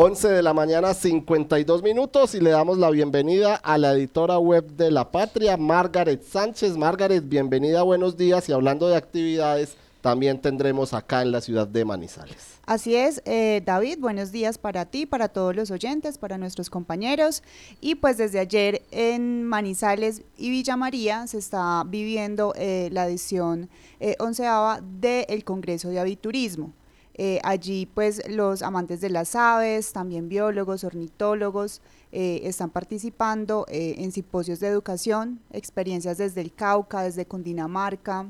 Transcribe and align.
11 0.00 0.28
de 0.28 0.42
la 0.44 0.54
mañana, 0.54 0.94
52 0.94 1.82
minutos, 1.82 2.32
y 2.36 2.40
le 2.40 2.50
damos 2.50 2.78
la 2.78 2.88
bienvenida 2.88 3.56
a 3.56 3.78
la 3.78 3.94
editora 3.94 4.38
web 4.38 4.64
de 4.76 4.92
La 4.92 5.10
Patria, 5.10 5.56
Margaret 5.56 6.22
Sánchez. 6.22 6.76
Margaret, 6.76 7.28
bienvenida, 7.28 7.82
buenos 7.82 8.16
días. 8.16 8.48
Y 8.48 8.52
hablando 8.52 8.86
de 8.86 8.94
actividades, 8.94 9.76
también 10.00 10.40
tendremos 10.40 10.94
acá 10.94 11.22
en 11.22 11.32
la 11.32 11.40
ciudad 11.40 11.66
de 11.66 11.84
Manizales. 11.84 12.60
Así 12.64 12.94
es, 12.94 13.20
eh, 13.24 13.60
David, 13.66 13.98
buenos 13.98 14.30
días 14.30 14.56
para 14.56 14.84
ti, 14.84 15.04
para 15.04 15.26
todos 15.30 15.56
los 15.56 15.72
oyentes, 15.72 16.16
para 16.16 16.38
nuestros 16.38 16.70
compañeros. 16.70 17.42
Y 17.80 17.96
pues 17.96 18.18
desde 18.18 18.38
ayer 18.38 18.82
en 18.92 19.42
Manizales 19.42 20.22
y 20.36 20.50
Villa 20.50 20.76
María 20.76 21.26
se 21.26 21.38
está 21.38 21.82
viviendo 21.84 22.54
eh, 22.56 22.88
la 22.92 23.08
edición 23.08 23.68
eh, 23.98 24.14
onceava 24.20 24.80
del 24.80 25.42
Congreso 25.42 25.88
de 25.88 25.98
Aviturismo. 25.98 26.72
Eh, 27.20 27.40
allí 27.42 27.84
pues 27.84 28.22
los 28.28 28.62
amantes 28.62 29.00
de 29.00 29.10
las 29.10 29.34
aves, 29.34 29.92
también 29.92 30.28
biólogos, 30.28 30.84
ornitólogos, 30.84 31.82
eh, 32.12 32.42
están 32.44 32.70
participando 32.70 33.66
eh, 33.68 33.96
en 33.98 34.12
simposios 34.12 34.60
de 34.60 34.68
educación, 34.68 35.40
experiencias 35.50 36.18
desde 36.18 36.40
el 36.40 36.54
Cauca, 36.54 37.02
desde 37.02 37.26
Cundinamarca, 37.26 38.26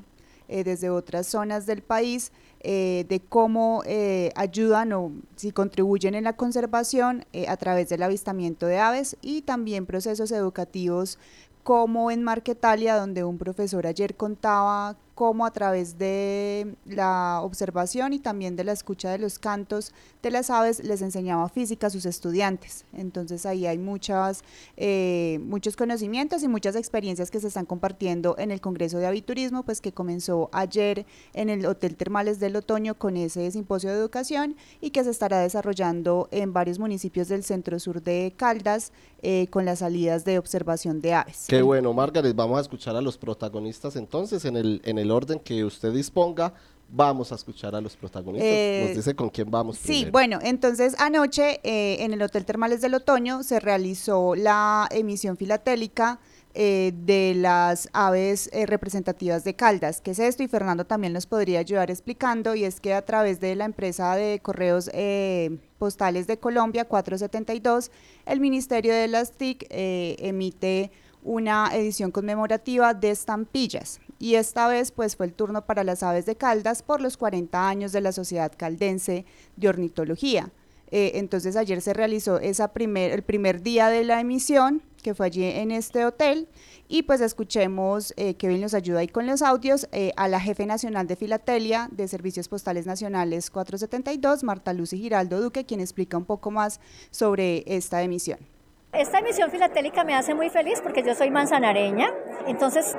desde 0.48 0.88
otras 0.88 1.26
zonas 1.26 1.66
del 1.66 1.82
país, 1.82 2.32
de 2.64 3.22
cómo 3.28 3.82
ayudan 4.34 4.94
o 4.94 5.12
si 5.36 5.52
contribuyen 5.52 6.14
en 6.14 6.24
la 6.24 6.36
conservación 6.36 7.26
a 7.46 7.56
través 7.58 7.90
del 7.90 8.02
avistamiento 8.02 8.64
de 8.64 8.78
aves 8.78 9.18
y 9.20 9.42
también 9.42 9.84
procesos 9.84 10.32
educativos 10.32 11.18
como 11.64 12.10
en 12.10 12.22
Marquetalia, 12.22 12.96
donde 12.96 13.24
un 13.24 13.36
profesor 13.36 13.86
ayer 13.86 14.14
contaba 14.14 14.96
cómo 15.18 15.44
a 15.44 15.50
través 15.50 15.98
de 15.98 16.76
la 16.86 17.40
observación 17.42 18.12
y 18.12 18.20
también 18.20 18.54
de 18.54 18.62
la 18.62 18.70
escucha 18.70 19.10
de 19.10 19.18
los 19.18 19.40
cantos 19.40 19.92
de 20.22 20.30
las 20.30 20.48
aves 20.48 20.78
les 20.84 21.02
enseñaba 21.02 21.48
física 21.48 21.88
a 21.88 21.90
sus 21.90 22.06
estudiantes. 22.06 22.84
Entonces 22.92 23.44
ahí 23.44 23.66
hay 23.66 23.78
muchas, 23.78 24.44
eh, 24.76 25.40
muchos 25.42 25.74
conocimientos 25.74 26.44
y 26.44 26.48
muchas 26.48 26.76
experiencias 26.76 27.32
que 27.32 27.40
se 27.40 27.48
están 27.48 27.66
compartiendo 27.66 28.36
en 28.38 28.52
el 28.52 28.60
Congreso 28.60 28.98
de 28.98 29.08
Aviturismo, 29.08 29.64
pues 29.64 29.80
que 29.80 29.90
comenzó 29.90 30.50
ayer 30.52 31.04
en 31.34 31.48
el 31.48 31.66
Hotel 31.66 31.96
Termales 31.96 32.38
del 32.38 32.54
Otoño 32.54 32.94
con 32.94 33.16
ese 33.16 33.50
simposio 33.50 33.90
de 33.90 33.96
educación 33.96 34.54
y 34.80 34.90
que 34.90 35.02
se 35.02 35.10
estará 35.10 35.40
desarrollando 35.40 36.28
en 36.30 36.52
varios 36.52 36.78
municipios 36.78 37.26
del 37.26 37.42
centro 37.42 37.80
sur 37.80 38.02
de 38.02 38.34
Caldas 38.36 38.92
eh, 39.22 39.48
con 39.50 39.64
las 39.64 39.80
salidas 39.80 40.24
de 40.24 40.38
observación 40.38 41.00
de 41.00 41.14
aves. 41.14 41.46
Qué 41.48 41.60
bueno, 41.60 41.92
Margaret, 41.92 42.36
vamos 42.36 42.58
a 42.58 42.60
escuchar 42.60 42.94
a 42.94 43.00
los 43.00 43.18
protagonistas 43.18 43.96
entonces 43.96 44.44
en 44.44 44.56
el, 44.56 44.80
en 44.84 44.96
el 44.96 45.07
orden 45.10 45.38
que 45.38 45.64
usted 45.64 45.92
disponga, 45.92 46.54
vamos 46.88 47.32
a 47.32 47.34
escuchar 47.34 47.74
a 47.74 47.80
los 47.80 47.96
protagonistas. 47.96 48.48
Nos 48.48 48.90
eh, 48.90 48.92
dice 48.96 49.14
con 49.14 49.28
quién 49.28 49.50
vamos. 49.50 49.78
Sí, 49.78 50.06
bueno, 50.10 50.38
entonces 50.42 50.98
anoche 50.98 51.60
eh, 51.62 52.02
en 52.02 52.12
el 52.12 52.22
Hotel 52.22 52.44
Termales 52.44 52.80
del 52.80 52.94
Otoño 52.94 53.42
se 53.42 53.60
realizó 53.60 54.34
la 54.34 54.88
emisión 54.90 55.36
filatélica 55.36 56.18
eh, 56.54 56.92
de 57.04 57.34
las 57.36 57.88
aves 57.92 58.50
representativas 58.66 59.44
de 59.44 59.54
Caldas. 59.54 60.00
¿Qué 60.00 60.12
es 60.12 60.18
esto? 60.18 60.42
Y 60.42 60.48
Fernando 60.48 60.86
también 60.86 61.12
nos 61.12 61.26
podría 61.26 61.60
ayudar 61.60 61.90
explicando, 61.90 62.54
y 62.54 62.64
es 62.64 62.80
que 62.80 62.94
a 62.94 63.02
través 63.02 63.38
de 63.38 63.54
la 63.54 63.66
empresa 63.66 64.16
de 64.16 64.40
correos 64.40 64.90
postales 65.78 66.26
de 66.26 66.38
Colombia, 66.38 66.86
472, 66.86 67.90
el 68.26 68.40
Ministerio 68.40 68.92
de 68.94 69.08
las 69.08 69.32
TIC 69.32 69.66
emite 69.70 70.90
una 71.22 71.70
edición 71.74 72.10
conmemorativa 72.10 72.94
de 72.94 73.10
estampillas 73.10 74.00
y 74.18 74.34
esta 74.34 74.68
vez 74.68 74.90
pues 74.90 75.16
fue 75.16 75.26
el 75.26 75.34
turno 75.34 75.64
para 75.66 75.84
las 75.84 76.02
aves 76.02 76.26
de 76.26 76.36
Caldas 76.36 76.82
por 76.82 77.00
los 77.00 77.16
40 77.16 77.68
años 77.68 77.92
de 77.92 78.00
la 78.00 78.12
Sociedad 78.12 78.52
Caldense 78.56 79.24
de 79.56 79.68
Ornitología. 79.68 80.50
Eh, 80.90 81.12
entonces 81.14 81.56
ayer 81.56 81.82
se 81.82 81.92
realizó 81.92 82.38
esa 82.38 82.68
primer, 82.68 83.12
el 83.12 83.22
primer 83.22 83.62
día 83.62 83.88
de 83.88 84.04
la 84.04 84.20
emisión, 84.20 84.82
que 85.02 85.14
fue 85.14 85.26
allí 85.26 85.44
en 85.44 85.70
este 85.70 86.04
hotel, 86.06 86.48
y 86.88 87.02
pues 87.02 87.20
escuchemos, 87.20 88.14
eh, 88.16 88.34
Kevin 88.34 88.62
nos 88.62 88.72
ayuda 88.72 89.00
ahí 89.00 89.08
con 89.08 89.26
los 89.26 89.42
audios, 89.42 89.86
eh, 89.92 90.12
a 90.16 90.28
la 90.28 90.40
jefe 90.40 90.64
nacional 90.64 91.06
de 91.06 91.16
Filatelia 91.16 91.88
de 91.92 92.08
Servicios 92.08 92.48
Postales 92.48 92.86
Nacionales 92.86 93.50
472, 93.50 94.42
Marta 94.44 94.72
Lucy 94.72 94.98
Giraldo 94.98 95.40
Duque, 95.40 95.66
quien 95.66 95.80
explica 95.80 96.16
un 96.16 96.24
poco 96.24 96.50
más 96.50 96.80
sobre 97.10 97.64
esta 97.66 98.02
emisión. 98.02 98.38
Esta 98.92 99.18
emisión 99.18 99.50
filatélica 99.50 100.02
me 100.02 100.14
hace 100.14 100.34
muy 100.34 100.48
feliz 100.48 100.80
porque 100.82 101.02
yo 101.02 101.14
soy 101.14 101.30
manzanareña, 101.30 102.10
entonces 102.46 102.96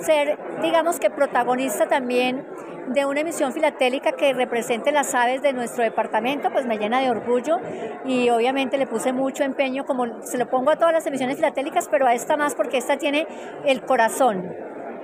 ser, 0.00 0.38
digamos 0.62 0.98
que 0.98 1.10
protagonista 1.10 1.86
también 1.86 2.46
de 2.88 3.06
una 3.06 3.20
emisión 3.20 3.52
filatélica 3.52 4.12
que 4.12 4.32
represente 4.32 4.92
las 4.92 5.14
aves 5.14 5.42
de 5.42 5.52
nuestro 5.52 5.84
departamento, 5.84 6.50
pues 6.52 6.66
me 6.66 6.76
llena 6.76 7.00
de 7.00 7.10
orgullo 7.10 7.58
y 8.04 8.28
obviamente 8.30 8.76
le 8.76 8.86
puse 8.86 9.12
mucho 9.12 9.42
empeño, 9.42 9.86
como 9.86 10.22
se 10.22 10.38
lo 10.38 10.50
pongo 10.50 10.70
a 10.70 10.76
todas 10.76 10.92
las 10.92 11.06
emisiones 11.06 11.36
filatélicas, 11.36 11.88
pero 11.90 12.06
a 12.06 12.14
esta 12.14 12.36
más 12.36 12.54
porque 12.54 12.76
esta 12.76 12.98
tiene 12.98 13.26
el 13.64 13.82
corazón 13.82 14.54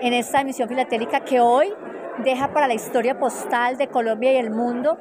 en 0.00 0.12
esta 0.12 0.40
emisión 0.40 0.68
filatélica 0.68 1.20
que 1.20 1.40
hoy 1.40 1.72
deja 2.24 2.52
para 2.52 2.66
la 2.66 2.74
historia 2.74 3.18
postal 3.18 3.76
de 3.76 3.88
Colombia 3.88 4.32
y 4.32 4.36
el 4.36 4.50
mundo. 4.50 4.98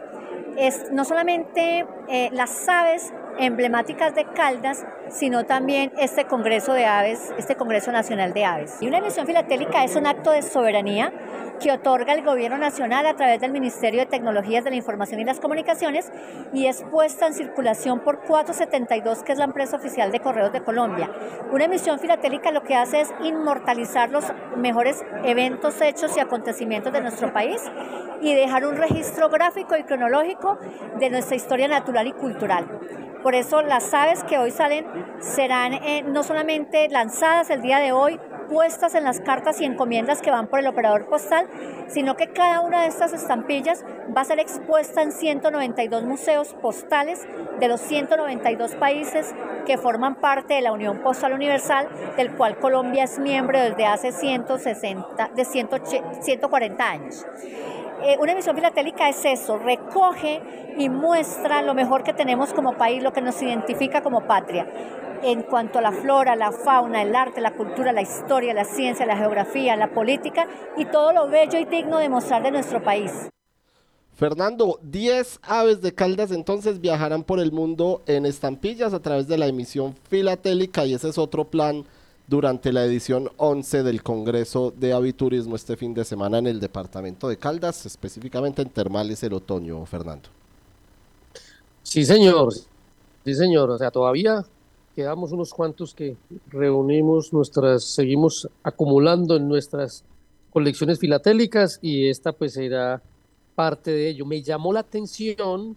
Es 0.58 0.92
no 0.92 1.06
solamente 1.06 1.86
eh, 2.08 2.30
las 2.32 2.68
aves 2.68 3.14
emblemáticas 3.38 4.14
de 4.16 4.26
Caldas, 4.26 4.86
sino 5.12 5.46
también 5.46 5.92
este 5.98 6.26
Congreso 6.26 6.74
de 6.74 6.86
Aves, 6.86 7.34
este 7.38 7.56
Congreso 7.56 7.92
Nacional 7.92 8.34
de 8.34 8.46
Aves. 8.46 8.78
Y 8.82 8.88
una 8.88 9.00
emisión 9.00 9.26
filatélica 9.26 9.84
es 9.84 9.96
un 9.96 10.08
acto 10.08 10.32
de 10.32 10.42
soberanía 10.42 11.12
que 11.60 11.72
otorga 11.72 12.14
el 12.14 12.24
Gobierno 12.24 12.58
Nacional 12.58 13.06
a 13.06 13.16
través 13.16 13.42
del 13.42 13.52
Ministerio 13.52 14.00
de 14.00 14.06
Tecnologías 14.06 14.64
de 14.64 14.70
la 14.70 14.78
Información 14.78 15.20
y 15.20 15.26
las 15.26 15.40
Comunicaciones 15.40 16.12
y 16.54 16.68
es 16.68 16.84
puesta 16.90 17.28
en 17.28 17.34
circulación 17.34 18.00
por 18.00 18.22
472, 18.22 19.24
que 19.24 19.34
es 19.34 19.38
la 19.38 19.46
empresa 19.46 19.78
oficial 19.78 20.12
de 20.12 20.22
Correos 20.22 20.54
de 20.54 20.64
Colombia. 20.64 21.12
Una 21.52 21.66
emisión 21.66 22.00
filatélica 22.00 22.52
lo 22.52 22.64
que 22.64 22.76
hace 22.76 23.02
es 23.02 23.10
inmortalizar 23.24 24.10
los 24.10 24.26
mejores 24.56 25.04
eventos, 25.24 25.82
hechos 25.82 26.16
y 26.16 26.20
acontecimientos 26.20 26.94
de 26.94 27.02
nuestro 27.02 27.34
país 27.34 27.62
y 28.22 28.34
dejar 28.34 28.66
un 28.66 28.78
registro 28.78 29.30
gráfico 29.30 29.76
y 29.76 29.84
cronológico 29.84 30.58
de 31.00 31.10
nuestra 31.10 31.36
historia 31.36 31.68
natural 31.68 32.08
y 32.08 32.14
cultural. 32.14 32.66
Por 33.24 33.36
eso 33.36 33.62
las 33.62 33.94
aves 33.94 34.24
que 34.24 34.38
hoy 34.38 34.52
salen 34.52 34.86
serán 35.20 35.74
eh, 35.74 36.04
no 36.04 36.24
solamente 36.24 36.88
lanzadas 36.90 37.50
el 37.50 37.62
día 37.62 37.80
de 37.80 37.92
hoy, 37.92 38.20
puestas 38.50 38.96
en 38.96 39.04
las 39.04 39.22
cartas 39.22 39.62
y 39.62 39.66
encomiendas 39.66 40.22
que 40.22 40.32
van 40.32 40.48
por 40.48 40.60
el 40.60 40.68
operador 40.68 41.08
postal, 41.08 41.48
sino 41.88 42.16
que 42.16 42.30
cada 42.30 42.62
una 42.62 42.82
de 42.82 42.88
estas 42.88 43.14
estampillas 43.14 43.86
va 44.16 44.22
a 44.22 44.26
ser 44.26 44.40
expuesta 44.40 45.02
en 45.02 45.12
192 45.12 46.04
museos 46.04 46.54
postales 46.56 47.28
de 47.60 47.68
los 47.68 47.80
192 47.82 48.76
países 48.76 49.34
que 49.66 49.78
forman 49.78 50.16
parte 50.16 50.56
de 50.56 50.62
la 50.62 50.72
Unión 50.72 51.00
Postal 51.00 51.34
Universal, 51.34 51.88
del 52.18 52.32
cual 52.36 52.58
Colombia 52.58 53.04
es 53.04 53.20
miembro 53.20 53.60
desde 53.60 53.86
hace 53.86 54.12
160, 54.12 55.30
de 55.36 55.46
140 55.46 56.90
años. 56.90 57.26
Eh, 58.02 58.18
una 58.18 58.32
emisión 58.32 58.56
filatélica 58.56 59.10
es 59.10 59.26
eso, 59.26 59.58
recoge 59.58 60.42
y 60.78 60.88
muestra 60.88 61.62
lo 61.62 61.74
mejor 61.74 62.04
que 62.04 62.14
tenemos 62.14 62.54
como 62.54 62.78
país, 62.78 63.04
lo 63.04 63.12
que 63.12 63.22
nos 63.22 63.42
identifica 63.42 64.02
como 64.02 64.26
patria. 64.26 64.68
En 65.22 65.44
cuanto 65.44 65.80
a 65.80 65.82
la 65.82 65.92
flora, 65.92 66.38
la 66.38 66.54
fauna, 66.54 67.02
el 67.02 67.14
arte, 67.14 67.42
la 67.42 67.56
cultura, 67.56 67.92
la 67.92 68.02
historia, 68.02 68.54
la 68.54 68.64
ciencia, 68.64 69.06
la 69.06 69.18
geografía, 69.18 69.76
la 69.76 69.94
política 69.94 70.48
y 70.78 70.86
todo 70.86 71.12
lo 71.12 71.28
bello 71.28 71.60
y 71.60 71.66
digno 71.66 71.98
de 71.98 72.08
mostrar 72.08 72.42
de 72.42 72.52
nuestro 72.52 72.82
país. 72.82 73.12
Fernando, 74.16 74.80
10 74.82 75.40
aves 75.44 75.82
de 75.82 75.94
Caldas 75.94 76.32
entonces 76.32 76.80
viajarán 76.80 77.24
por 77.24 77.42
el 77.42 77.52
mundo 77.52 78.02
en 78.06 78.26
estampillas 78.26 78.94
a 78.94 79.02
través 79.02 79.28
de 79.28 79.38
la 79.38 79.48
emisión 79.48 79.94
filatélica 80.10 80.86
y 80.86 80.94
ese 80.94 81.10
es 81.10 81.18
otro 81.18 81.46
plan 81.46 81.86
durante 82.30 82.72
la 82.72 82.86
edición 82.86 83.28
11 83.38 83.82
del 83.82 84.04
Congreso 84.04 84.72
de 84.78 84.94
Aviturismo 84.94 85.56
este 85.56 85.76
fin 85.76 85.96
de 85.96 86.06
semana 86.06 86.38
en 86.38 86.46
el 86.46 86.60
departamento 86.60 87.28
de 87.28 87.38
Caldas, 87.38 87.88
específicamente 87.88 88.62
en 88.62 88.70
Termales 88.70 89.24
el 89.24 89.34
Otoño, 89.34 89.84
Fernando. 89.88 90.30
Sí, 91.82 92.06
señor. 92.06 92.54
Sí, 93.26 93.34
señor. 93.34 93.72
O 93.72 93.78
sea, 93.80 93.90
todavía 93.90 94.46
quedamos 94.96 95.32
unos 95.32 95.52
cuantos 95.52 95.96
que 95.96 96.18
reunimos 96.50 97.34
nuestras, 97.34 97.84
seguimos 97.84 98.48
acumulando 98.62 99.36
en 99.36 99.48
nuestras 99.48 100.04
colecciones 100.52 101.00
filatélicas 101.00 101.80
y 101.82 102.10
esta 102.10 102.32
pues 102.32 102.54
será 102.54 103.02
parte 103.56 103.90
de 103.90 104.08
ello. 104.08 104.28
Me 104.28 104.44
llamó 104.44 104.72
la 104.72 104.82
atención 104.82 105.76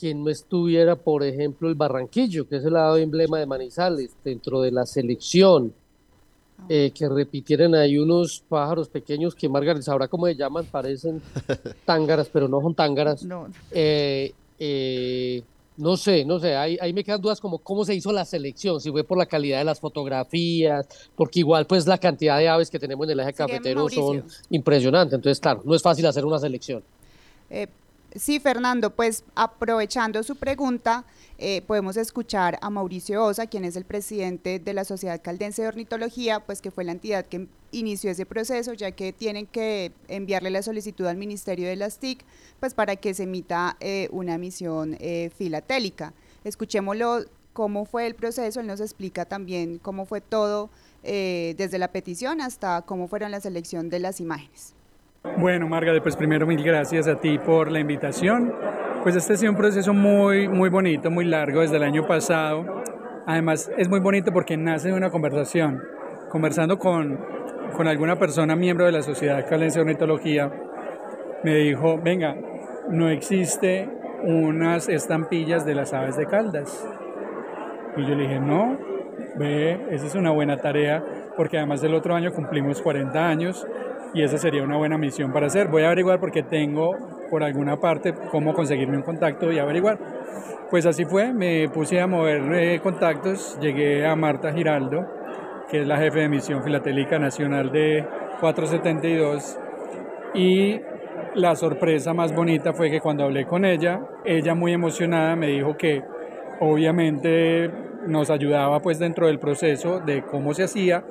que 0.00 0.14
no 0.14 0.30
estuviera, 0.30 0.96
por 0.96 1.22
ejemplo, 1.22 1.68
el 1.68 1.74
Barranquillo, 1.74 2.48
que 2.48 2.56
es 2.56 2.64
el 2.64 2.72
lado 2.72 2.96
emblema 2.96 3.38
de 3.38 3.46
Manizales, 3.46 4.10
dentro 4.24 4.62
de 4.62 4.70
la 4.70 4.86
selección, 4.86 5.74
ah. 6.58 6.64
eh, 6.70 6.90
que 6.94 7.06
repitieran 7.06 7.74
ahí 7.74 7.98
unos 7.98 8.42
pájaros 8.48 8.88
pequeños 8.88 9.34
que 9.34 9.48
Margaret 9.48 9.82
sabrá 9.82 10.08
cómo 10.08 10.26
se 10.26 10.36
llaman, 10.36 10.64
parecen 10.66 11.20
tángaras, 11.84 12.30
pero 12.32 12.48
no 12.48 12.62
son 12.62 12.74
tángaras. 12.74 13.22
No. 13.24 13.48
Eh, 13.70 14.32
eh, 14.58 15.42
no 15.76 15.96
sé, 15.96 16.24
no 16.24 16.38
sé, 16.38 16.56
ahí, 16.56 16.78
ahí, 16.80 16.92
me 16.92 17.04
quedan 17.04 17.20
dudas 17.20 17.40
como 17.40 17.58
cómo 17.58 17.84
se 17.84 17.94
hizo 17.94 18.12
la 18.12 18.24
selección, 18.24 18.80
si 18.80 18.90
fue 18.90 19.04
por 19.04 19.18
la 19.18 19.26
calidad 19.26 19.58
de 19.58 19.64
las 19.64 19.80
fotografías, 19.80 20.86
porque 21.14 21.40
igual 21.40 21.66
pues 21.66 21.86
la 21.86 21.98
cantidad 21.98 22.38
de 22.38 22.48
aves 22.48 22.70
que 22.70 22.78
tenemos 22.78 23.06
en 23.06 23.12
el 23.12 23.20
eje 23.20 23.32
cafetero 23.32 23.88
son 23.88 24.24
impresionantes, 24.50 25.14
entonces 25.14 25.40
claro, 25.40 25.62
no 25.64 25.74
es 25.74 25.82
fácil 25.82 26.04
hacer 26.06 26.24
una 26.24 26.38
selección. 26.38 26.82
Sí, 28.16 28.40
Fernando, 28.40 28.90
pues 28.90 29.22
aprovechando 29.36 30.24
su 30.24 30.34
pregunta, 30.34 31.04
eh, 31.38 31.62
podemos 31.62 31.96
escuchar 31.96 32.58
a 32.60 32.68
Mauricio 32.68 33.24
Osa, 33.24 33.46
quien 33.46 33.64
es 33.64 33.76
el 33.76 33.84
presidente 33.84 34.58
de 34.58 34.74
la 34.74 34.84
Sociedad 34.84 35.22
Caldense 35.22 35.62
de 35.62 35.68
Ornitología, 35.68 36.40
pues 36.40 36.60
que 36.60 36.72
fue 36.72 36.82
la 36.82 36.90
entidad 36.90 37.26
que 37.26 37.46
inició 37.70 38.10
ese 38.10 38.26
proceso, 38.26 38.72
ya 38.72 38.90
que 38.90 39.12
tienen 39.12 39.46
que 39.46 39.92
enviarle 40.08 40.50
la 40.50 40.62
solicitud 40.62 41.06
al 41.06 41.18
Ministerio 41.18 41.68
de 41.68 41.76
las 41.76 41.98
TIC, 41.98 42.24
pues 42.58 42.74
para 42.74 42.96
que 42.96 43.14
se 43.14 43.22
emita 43.22 43.76
eh, 43.78 44.08
una 44.10 44.38
misión 44.38 44.96
eh, 44.98 45.30
filatélica. 45.36 46.12
Escuchémoslo 46.42 47.26
cómo 47.52 47.84
fue 47.84 48.08
el 48.08 48.16
proceso, 48.16 48.58
él 48.58 48.66
nos 48.66 48.80
explica 48.80 49.24
también 49.24 49.78
cómo 49.78 50.04
fue 50.04 50.20
todo 50.20 50.70
desde 51.02 51.78
la 51.78 51.92
petición 51.92 52.42
hasta 52.42 52.82
cómo 52.82 53.08
fueron 53.08 53.30
la 53.30 53.40
selección 53.40 53.88
de 53.88 54.00
las 54.00 54.20
imágenes. 54.20 54.74
Bueno, 55.22 55.68
Margaret, 55.68 56.02
pues 56.02 56.16
primero 56.16 56.46
mil 56.46 56.64
gracias 56.64 57.06
a 57.06 57.16
ti 57.16 57.38
por 57.38 57.70
la 57.70 57.78
invitación. 57.78 58.54
Pues 59.02 59.16
este 59.16 59.34
ha 59.34 59.36
sido 59.36 59.52
un 59.52 59.58
proceso 59.58 59.92
muy, 59.92 60.48
muy 60.48 60.70
bonito, 60.70 61.10
muy 61.10 61.26
largo 61.26 61.60
desde 61.60 61.76
el 61.76 61.82
año 61.82 62.06
pasado. 62.06 62.64
Además, 63.26 63.70
es 63.76 63.90
muy 63.90 64.00
bonito 64.00 64.32
porque 64.32 64.56
nace 64.56 64.88
de 64.88 64.94
una 64.94 65.10
conversación. 65.10 65.82
Conversando 66.30 66.78
con, 66.78 67.18
con 67.76 67.86
alguna 67.86 68.16
persona, 68.16 68.56
miembro 68.56 68.86
de 68.86 68.92
la 68.92 69.02
Sociedad 69.02 69.46
Calense 69.46 69.78
de 69.78 69.82
Ornitología, 69.82 70.50
me 71.44 71.54
dijo, 71.54 71.98
venga, 72.02 72.34
no 72.88 73.10
existe 73.10 73.90
unas 74.22 74.88
estampillas 74.88 75.66
de 75.66 75.74
las 75.74 75.92
aves 75.92 76.16
de 76.16 76.24
Caldas. 76.24 76.88
Y 77.94 78.06
yo 78.06 78.14
le 78.14 78.22
dije, 78.22 78.40
no, 78.40 78.78
ve, 79.36 79.86
esa 79.90 80.06
es 80.06 80.14
una 80.14 80.30
buena 80.30 80.56
tarea, 80.56 81.04
porque 81.36 81.58
además 81.58 81.82
del 81.82 81.94
otro 81.94 82.14
año 82.14 82.32
cumplimos 82.32 82.80
40 82.80 83.28
años 83.28 83.66
y 84.14 84.22
esa 84.22 84.38
sería 84.38 84.62
una 84.62 84.76
buena 84.76 84.98
misión 84.98 85.32
para 85.32 85.46
hacer. 85.46 85.68
Voy 85.68 85.82
a 85.82 85.86
averiguar 85.86 86.20
porque 86.20 86.42
tengo 86.42 86.96
por 87.30 87.42
alguna 87.42 87.78
parte 87.78 88.14
cómo 88.30 88.54
conseguirme 88.54 88.96
un 88.96 89.02
contacto 89.02 89.50
y 89.52 89.58
averiguar. 89.58 89.98
Pues 90.70 90.86
así 90.86 91.04
fue, 91.04 91.32
me 91.32 91.68
puse 91.68 92.00
a 92.00 92.06
mover 92.06 92.52
eh, 92.54 92.80
contactos, 92.80 93.58
llegué 93.60 94.06
a 94.06 94.14
Marta 94.16 94.52
Giraldo, 94.52 95.06
que 95.68 95.82
es 95.82 95.86
la 95.86 95.96
jefe 95.98 96.20
de 96.20 96.28
misión 96.28 96.62
filatélica 96.62 97.18
nacional 97.18 97.70
de 97.72 98.06
472, 98.40 99.58
y 100.34 100.80
la 101.34 101.54
sorpresa 101.56 102.14
más 102.14 102.34
bonita 102.34 102.72
fue 102.72 102.90
que 102.90 103.00
cuando 103.00 103.24
hablé 103.24 103.46
con 103.46 103.64
ella, 103.64 104.00
ella 104.24 104.54
muy 104.54 104.72
emocionada 104.72 105.36
me 105.36 105.48
dijo 105.48 105.76
que 105.76 106.02
obviamente 106.60 107.70
nos 108.06 108.30
ayudaba 108.30 108.80
pues 108.80 108.98
dentro 108.98 109.26
del 109.26 109.38
proceso 109.38 110.00
de 110.00 110.22
cómo 110.22 110.54
se 110.54 110.64
hacía 110.64 111.04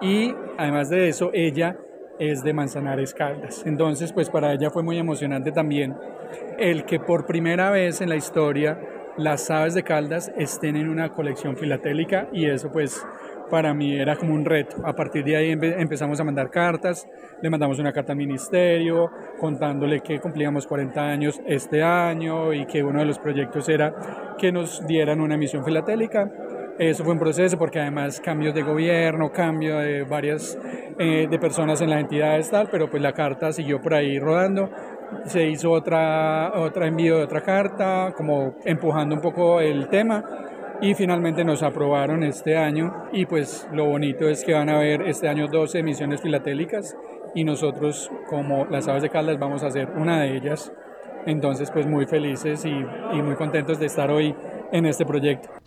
y 0.00 0.34
además 0.58 0.90
de 0.90 1.08
eso 1.08 1.30
ella 1.32 1.76
es 2.18 2.42
de 2.42 2.52
Manzanares 2.52 3.14
Caldas. 3.14 3.62
Entonces, 3.66 4.12
pues 4.12 4.30
para 4.30 4.52
ella 4.52 4.70
fue 4.70 4.82
muy 4.82 4.98
emocionante 4.98 5.52
también 5.52 5.96
el 6.58 6.84
que 6.84 7.00
por 7.00 7.26
primera 7.26 7.70
vez 7.70 8.00
en 8.00 8.08
la 8.08 8.16
historia 8.16 8.78
las 9.16 9.50
aves 9.50 9.74
de 9.74 9.82
Caldas 9.82 10.32
estén 10.36 10.76
en 10.76 10.88
una 10.88 11.10
colección 11.10 11.56
filatélica 11.56 12.28
y 12.32 12.46
eso 12.46 12.72
pues 12.72 13.04
para 13.50 13.74
mí 13.74 13.96
era 13.96 14.16
como 14.16 14.34
un 14.34 14.44
reto. 14.44 14.76
A 14.84 14.94
partir 14.94 15.24
de 15.24 15.36
ahí 15.36 15.50
empezamos 15.50 16.18
a 16.18 16.24
mandar 16.24 16.50
cartas, 16.50 17.06
le 17.40 17.50
mandamos 17.50 17.78
una 17.78 17.92
carta 17.92 18.12
al 18.12 18.18
ministerio 18.18 19.10
contándole 19.38 20.00
que 20.00 20.18
cumplíamos 20.18 20.66
40 20.66 21.00
años 21.00 21.40
este 21.46 21.82
año 21.82 22.52
y 22.52 22.66
que 22.66 22.82
uno 22.82 23.00
de 23.00 23.06
los 23.06 23.18
proyectos 23.18 23.68
era 23.68 24.34
que 24.38 24.50
nos 24.50 24.84
dieran 24.86 25.20
una 25.20 25.34
emisión 25.34 25.64
filatélica 25.64 26.30
eso 26.78 27.04
fue 27.04 27.12
un 27.12 27.18
proceso 27.18 27.56
porque 27.56 27.78
además 27.78 28.20
cambios 28.20 28.54
de 28.54 28.62
gobierno, 28.62 29.30
cambio 29.30 29.78
de 29.78 30.02
varias 30.02 30.58
eh, 30.98 31.28
de 31.30 31.38
personas 31.38 31.80
en 31.80 31.90
las 31.90 32.00
entidades 32.00 32.50
tal, 32.50 32.68
pero 32.68 32.90
pues 32.90 33.02
la 33.02 33.12
carta 33.12 33.52
siguió 33.52 33.80
por 33.80 33.94
ahí 33.94 34.18
rodando. 34.18 34.70
Se 35.26 35.46
hizo 35.46 35.70
otra, 35.70 36.52
otra 36.56 36.88
envío 36.88 37.18
de 37.18 37.24
otra 37.24 37.42
carta, 37.42 38.12
como 38.16 38.56
empujando 38.64 39.14
un 39.14 39.20
poco 39.20 39.60
el 39.60 39.88
tema 39.88 40.24
y 40.80 40.94
finalmente 40.94 41.44
nos 41.44 41.62
aprobaron 41.62 42.24
este 42.24 42.56
año 42.56 43.04
y 43.12 43.26
pues 43.26 43.68
lo 43.72 43.86
bonito 43.86 44.28
es 44.28 44.44
que 44.44 44.54
van 44.54 44.68
a 44.68 44.76
haber 44.76 45.02
este 45.02 45.28
año 45.28 45.46
12 45.46 45.78
emisiones 45.78 46.20
filatélicas 46.20 46.96
y 47.34 47.44
nosotros 47.44 48.10
como 48.28 48.66
las 48.66 48.88
aves 48.88 49.02
de 49.02 49.10
Caldas 49.10 49.38
vamos 49.38 49.62
a 49.62 49.68
hacer 49.68 49.90
una 49.96 50.20
de 50.20 50.36
ellas. 50.36 50.72
Entonces 51.26 51.70
pues 51.70 51.86
muy 51.86 52.06
felices 52.06 52.64
y, 52.64 52.70
y 52.70 53.22
muy 53.22 53.36
contentos 53.36 53.78
de 53.78 53.86
estar 53.86 54.10
hoy 54.10 54.34
en 54.72 54.86
este 54.86 55.06
proyecto. 55.06 55.63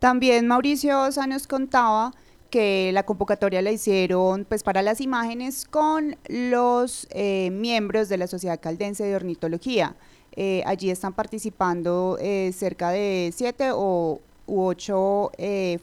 También 0.00 0.46
Mauricio 0.46 1.02
Osa 1.02 1.26
nos 1.26 1.46
contaba 1.46 2.12
que 2.48 2.90
la 2.94 3.04
convocatoria 3.04 3.60
la 3.60 3.70
hicieron 3.70 4.46
pues 4.46 4.62
para 4.62 4.80
las 4.80 5.02
imágenes 5.02 5.66
con 5.66 6.16
los 6.26 7.06
eh, 7.10 7.50
miembros 7.52 8.08
de 8.08 8.16
la 8.16 8.26
Sociedad 8.26 8.58
Caldense 8.58 9.04
de 9.04 9.14
Ornitología. 9.14 9.94
Eh, 10.32 10.62
allí 10.64 10.88
están 10.88 11.12
participando 11.12 12.16
eh, 12.18 12.50
cerca 12.56 12.90
de 12.90 13.30
siete 13.36 13.72
o 13.74 14.22
u 14.46 14.62
ocho 14.62 15.30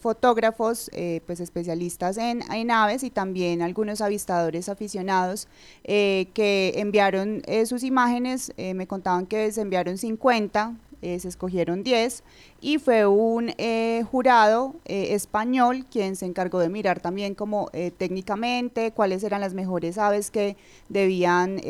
fotógrafos, 0.01 0.91
pues 1.25 1.39
especialistas 1.39 2.17
en, 2.17 2.41
en, 2.51 2.69
aves 2.69 3.03
y 3.03 3.09
también 3.09 3.61
algunos 3.61 4.01
avistadores 4.01 4.67
aficionados 4.67 5.47
que 5.85 6.73
enviaron 6.75 7.43
sus 7.65 7.83
imágenes, 7.83 8.51
me 8.57 8.85
contaban 8.85 9.25
que 9.25 9.49
se 9.53 9.61
enviaron 9.61 9.97
50 9.97 10.73
eh, 11.03 11.19
se 11.19 11.27
escogieron 11.27 11.83
10 11.83 12.23
y 12.59 12.79
fue 12.79 13.05
un 13.05 13.53
eh, 13.59 14.03
jurado 14.09 14.73
eh, 14.85 15.13
español 15.13 15.85
quien 15.91 16.15
se 16.15 16.25
encargó 16.25 16.59
de 16.59 16.69
mirar 16.69 16.99
también 16.99 17.35
como 17.35 17.69
técnicamente 17.97 18.91
cuáles 18.91 19.23
eran 19.23 19.41
las 19.41 19.53
mejores 19.53 19.99
aves 19.99 20.31
que 20.31 20.57
debían 20.89 21.61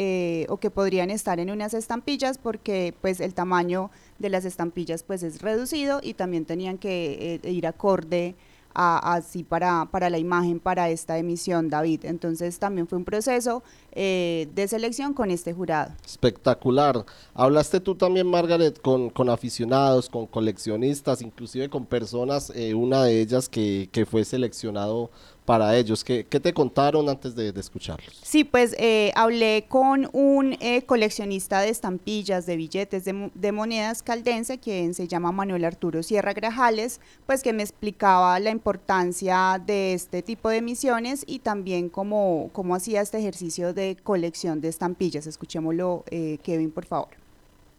o 0.47 0.57
que 0.57 0.69
podrían 0.69 1.09
estar 1.09 1.41
en 1.41 1.51
unas 1.51 1.73
estampillas 1.73 2.37
porque 2.37 2.93
pues 3.01 3.19
el 3.19 3.33
tamaño 3.33 3.91
de 4.17 4.29
las 4.29 4.45
estampillas 4.45 5.03
pues 5.03 5.23
es 5.23 5.41
reducido 5.41 5.99
y 6.01 6.13
también 6.13 6.45
tenían 6.45 6.77
que 6.77 7.41
ir 7.43 7.67
acorde 7.67 8.35
así 8.77 9.43
para, 9.43 9.85
para 9.91 10.09
la 10.09 10.19
imagen, 10.19 10.59
para 10.59 10.89
esta 10.89 11.17
emisión, 11.17 11.69
David. 11.69 12.05
Entonces 12.05 12.59
también 12.59 12.87
fue 12.87 12.99
un 12.99 13.05
proceso 13.05 13.63
eh, 13.91 14.47
de 14.53 14.67
selección 14.67 15.13
con 15.13 15.31
este 15.31 15.53
jurado. 15.53 15.93
Espectacular. 16.05 17.03
Hablaste 17.33 17.79
tú 17.79 17.95
también, 17.95 18.27
Margaret, 18.27 18.79
con, 18.81 19.09
con 19.09 19.29
aficionados, 19.29 20.09
con 20.09 20.27
coleccionistas, 20.27 21.21
inclusive 21.21 21.69
con 21.69 21.85
personas, 21.85 22.51
eh, 22.55 22.75
una 22.75 23.03
de 23.03 23.19
ellas 23.21 23.49
que, 23.49 23.89
que 23.91 24.05
fue 24.05 24.23
seleccionado 24.23 25.09
para 25.47 25.77
ellos. 25.77 26.03
¿Qué, 26.03 26.25
qué 26.25 26.41
te 26.41 26.53
contaron 26.53 27.07
antes 27.07 27.33
de, 27.33 27.53
de 27.53 27.59
escucharlos? 27.61 28.19
Sí, 28.21 28.43
pues 28.43 28.75
eh, 28.77 29.13
hablé 29.15 29.63
con 29.69 30.09
un 30.11 30.57
eh, 30.59 30.81
coleccionista 30.81 31.61
de 31.61 31.69
estampillas, 31.69 32.45
de 32.45 32.57
billetes, 32.57 33.05
de, 33.05 33.31
de, 33.33 33.51
monedas 33.53 34.03
caldense, 34.03 34.57
quien 34.59 34.93
se 34.93 35.07
llama 35.07 35.31
Manuel 35.31 35.63
Arturo 35.63 36.03
Sierra 36.03 36.33
Grajales, 36.33 36.99
pues 37.25 37.43
que 37.43 37.53
me 37.53 37.63
explicaba 37.63 38.37
la 38.41 38.49
importancia 38.49 39.61
de 39.65 39.93
este 39.93 40.21
tipo 40.21 40.49
de 40.49 40.61
misiones 40.61 41.23
y 41.25 41.39
también 41.39 41.87
cómo, 41.87 42.49
cómo 42.51 42.75
hacía 42.75 42.99
este 42.99 43.17
ejercicio 43.17 43.73
de 43.73 43.95
colección 44.03 44.59
de 44.59 44.67
estampillas. 44.67 45.27
Escuchémoslo, 45.27 46.03
eh, 46.11 46.39
Kevin, 46.43 46.71
por 46.71 46.85
favor. 46.85 47.07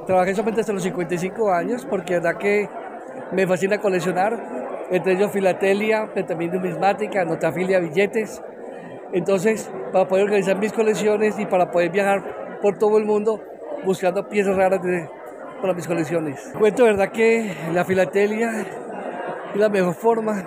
Trabajé 0.07 0.33
solamente 0.33 0.63
hasta 0.63 0.73
los 0.73 0.85
55 0.85 1.53
años 1.53 1.85
porque 1.85 2.15
es 2.15 2.23
verdad 2.23 2.39
que 2.39 2.67
me 3.33 3.47
fascina 3.47 3.79
coleccionar 3.79 4.68
entre 4.91 5.13
ellos 5.13 5.31
filatelia, 5.33 6.11
pero 6.15 6.27
también 6.27 6.53
numismática, 6.53 7.25
notafilia, 7.25 7.79
billetes. 7.79 8.43
Entonces, 9.13 9.71
para 9.93 10.07
poder 10.07 10.25
organizar 10.25 10.59
mis 10.59 10.73
colecciones 10.73 11.39
y 11.39 11.47
para 11.47 11.71
poder 11.71 11.91
viajar 11.91 12.59
por 12.61 12.79
todo 12.79 12.99
el 12.99 13.05
mundo 13.05 13.41
buscando 13.85 14.29
piezas 14.29 14.57
raras 14.57 14.83
de, 14.83 15.09
para 15.61 15.75
mis 15.75 15.87
colecciones. 15.87 16.53
Cuento 16.59 16.85
verdad 16.85 17.11
que 17.11 17.55
la 17.73 17.85
filatelia 17.85 18.61
es 18.61 18.67
la 19.55 19.69
mejor 19.69 19.95
forma 19.95 20.47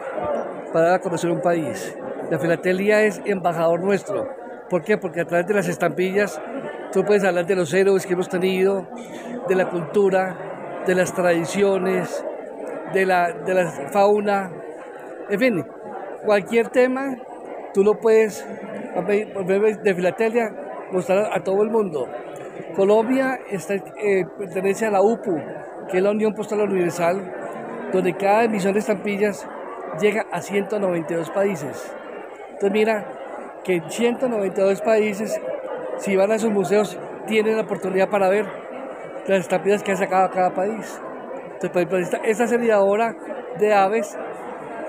para 0.74 1.00
conocer 1.00 1.32
un 1.32 1.42
país. 1.42 1.98
La 2.30 2.40
filatelia 2.40 3.04
es 3.04 3.22
embajador 3.26 3.82
nuestro. 3.82 4.28
¿Por 4.70 4.84
qué? 4.84 4.98
Porque 4.98 5.22
a 5.22 5.26
través 5.26 5.48
de 5.48 5.54
las 5.54 5.68
estampillas 5.68 6.42
tú 6.92 7.04
puedes 7.04 7.24
hablar 7.24 7.46
de 7.46 7.56
los 7.56 7.74
héroes 7.74 8.06
que 8.06 8.14
hemos 8.14 8.30
tenido, 8.30 8.88
de 9.48 9.56
la 9.56 9.70
cultura, 9.70 10.84
de 10.86 10.96
las 10.96 11.14
tradiciones, 11.14 12.24
de 12.94 13.06
la, 13.06 13.32
de 13.32 13.54
la 13.54 13.72
fauna, 13.92 14.52
en 15.30 15.40
fin, 15.40 15.66
cualquier 16.26 16.70
tema 16.70 17.16
tú 17.74 17.84
lo 17.84 18.00
puedes, 18.00 18.46
de 19.06 19.96
filatelia, 19.96 20.52
mostrar 20.92 21.30
a 21.32 21.42
todo 21.44 21.64
el 21.64 21.70
mundo. 21.70 22.08
Colombia 22.76 23.40
está, 23.50 23.76
eh, 23.76 24.26
pertenece 24.38 24.86
a 24.86 24.92
la 24.92 25.02
UPU, 25.02 25.38
que 25.90 25.98
es 25.98 26.04
la 26.04 26.12
Unión 26.12 26.34
Postal 26.34 26.62
Universal, 26.62 27.90
donde 27.92 28.14
cada 28.16 28.44
emisión 28.44 28.74
de 28.74 28.80
estampillas 28.80 29.48
llega 30.00 30.26
a 30.32 30.42
192 30.42 31.30
países. 31.32 31.96
Entonces 32.46 32.72
mira 32.72 33.06
que 33.64 33.76
en 33.76 33.90
192 33.90 34.82
países, 34.82 35.40
si 35.98 36.16
van 36.16 36.32
a 36.32 36.36
esos 36.36 36.52
museos, 36.52 36.98
tienen 37.28 37.58
la 37.58 37.64
oportunidad 37.64 38.10
para 38.10 38.30
ver 38.30 38.46
las 39.28 39.40
estampillas 39.40 39.84
que 39.84 39.92
ha 39.92 39.96
sacado 39.96 40.30
cada 40.32 40.54
país. 40.54 41.02
Entonces, 41.64 42.20
esta, 42.24 42.48
serie 42.48 42.72
ahora 42.72 43.16
de 43.60 43.74
aves 43.74 44.18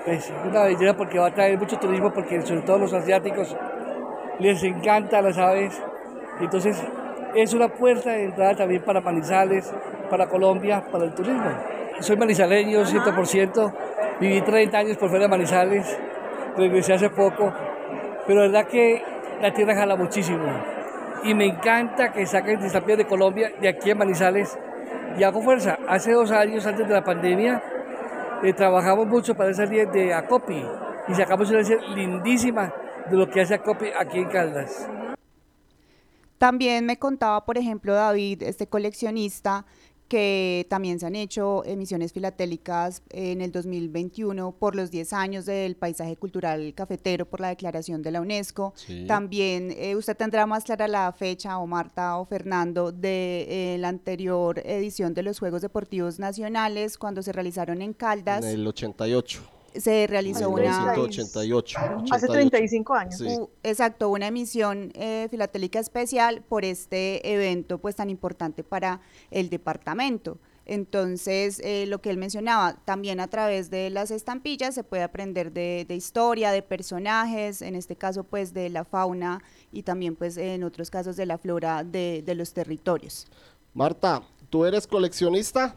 pues, 0.05 0.25
es 0.29 0.33
una 0.45 0.63
belleza 0.63 0.95
porque 0.95 1.19
va 1.19 1.27
a 1.27 1.33
traer 1.33 1.57
mucho 1.57 1.77
turismo, 1.77 2.11
porque 2.11 2.41
sobre 2.41 2.61
todo 2.61 2.79
los 2.79 2.93
asiáticos 2.93 3.55
les 4.39 4.63
encantan 4.63 5.23
las 5.23 5.37
aves. 5.37 5.79
Entonces, 6.39 6.81
es 7.35 7.53
una 7.53 7.67
puerta 7.67 8.11
de 8.11 8.25
entrada 8.25 8.55
también 8.55 8.81
para 8.83 9.01
Manizales, 9.01 9.71
para 10.09 10.27
Colombia, 10.27 10.83
para 10.91 11.05
el 11.05 11.13
turismo. 11.13 11.51
Soy 11.99 12.17
manizaleño 12.17 12.83
100%, 12.83 13.73
viví 14.19 14.41
30 14.41 14.77
años 14.77 14.97
por 14.97 15.09
fuera 15.09 15.25
de 15.25 15.29
Manizales, 15.29 15.99
regresé 16.57 16.93
hace 16.93 17.09
poco, 17.09 17.53
pero 18.25 18.41
la 18.41 18.47
verdad 18.47 18.67
que 18.67 19.01
la 19.41 19.53
tierra 19.53 19.75
jala 19.75 19.95
muchísimo. 19.95 20.45
Y 21.23 21.33
me 21.35 21.45
encanta 21.45 22.11
que 22.11 22.25
saquen 22.25 22.59
desafíos 22.59 22.97
de 22.97 23.05
Colombia 23.05 23.51
de 23.61 23.69
aquí 23.69 23.91
en 23.91 23.97
Manizales 23.97 24.57
y 25.17 25.23
hago 25.23 25.41
fuerza. 25.41 25.77
Hace 25.87 26.11
dos 26.11 26.31
años, 26.31 26.65
antes 26.65 26.87
de 26.87 26.93
la 26.93 27.03
pandemia, 27.03 27.61
eh, 28.43 28.53
trabajamos 28.53 29.07
mucho 29.07 29.35
para 29.35 29.51
esa 29.51 29.65
serie 29.65 29.85
de 29.85 30.13
Acopi 30.13 30.63
y 31.07 31.15
sacamos 31.15 31.49
una 31.49 31.63
serie 31.63 31.87
lindísima 31.95 32.73
de 33.09 33.17
lo 33.17 33.29
que 33.29 33.41
hace 33.41 33.53
Acopi 33.55 33.87
aquí 33.97 34.19
en 34.19 34.29
Caldas. 34.29 34.87
También 36.37 36.85
me 36.85 36.97
contaba, 36.97 37.45
por 37.45 37.57
ejemplo, 37.57 37.93
David, 37.93 38.43
este 38.43 38.67
coleccionista, 38.67 39.65
que 40.13 40.67
también 40.69 40.99
se 40.99 41.07
han 41.07 41.15
hecho 41.15 41.65
emisiones 41.65 42.13
filatélicas 42.13 43.01
en 43.09 43.41
el 43.41 43.51
2021 43.51 44.51
por 44.51 44.75
los 44.75 44.91
10 44.91 45.11
años 45.11 45.47
del 45.47 45.75
paisaje 45.75 46.15
cultural 46.17 46.71
cafetero 46.75 47.25
por 47.25 47.39
la 47.39 47.47
declaración 47.47 48.03
de 48.03 48.11
la 48.11 48.21
UNESCO. 48.21 48.75
También 49.07 49.73
eh, 49.75 49.95
usted 49.95 50.15
tendrá 50.15 50.45
más 50.45 50.65
clara 50.65 50.87
la 50.87 51.11
fecha, 51.13 51.57
o 51.57 51.65
Marta 51.65 52.17
o 52.17 52.25
Fernando, 52.25 52.91
de 52.91 53.47
eh, 53.73 53.77
la 53.79 53.87
anterior 53.87 54.59
edición 54.59 55.15
de 55.15 55.23
los 55.23 55.39
Juegos 55.39 55.63
Deportivos 55.63 56.19
Nacionales 56.19 56.99
cuando 56.99 57.23
se 57.23 57.31
realizaron 57.31 57.81
en 57.81 57.93
Caldas. 57.93 58.45
En 58.45 58.51
el 58.51 58.67
88 58.67 59.52
se 59.75 60.07
realizó 60.07 60.49
una... 60.49 60.93
1988. 60.93 61.79
Hace 62.11 62.27
35 62.27 62.93
años. 62.93 63.23
exacto, 63.63 64.09
una 64.09 64.27
emisión 64.27 64.91
eh, 64.95 65.27
filatélica 65.29 65.79
especial 65.79 66.41
por 66.41 66.65
este 66.65 67.33
evento 67.33 67.77
pues 67.77 67.95
tan 67.95 68.09
importante 68.09 68.63
para 68.63 69.01
el 69.31 69.49
departamento. 69.49 70.37
Entonces, 70.65 71.59
eh, 71.63 71.85
lo 71.87 72.01
que 72.01 72.09
él 72.09 72.17
mencionaba, 72.17 72.77
también 72.85 73.19
a 73.19 73.27
través 73.27 73.69
de 73.69 73.89
las 73.89 74.11
estampillas 74.11 74.73
se 74.73 74.83
puede 74.83 75.03
aprender 75.03 75.51
de, 75.51 75.85
historia, 75.89 76.51
de 76.51 76.61
personajes, 76.61 77.61
en 77.61 77.75
este 77.75 77.97
caso 77.97 78.23
pues 78.23 78.53
de 78.53 78.69
la 78.69 78.85
fauna 78.85 79.43
y 79.71 79.83
también 79.83 80.15
pues 80.15 80.37
en 80.37 80.63
otros 80.63 80.89
casos 80.89 81.17
de 81.17 81.25
la 81.25 81.37
flora 81.37 81.83
de, 81.83 82.23
de 82.25 82.35
los 82.35 82.53
territorios. 82.53 83.27
Marta, 83.73 84.23
¿tú 84.49 84.65
eres 84.65 84.87
coleccionista? 84.87 85.75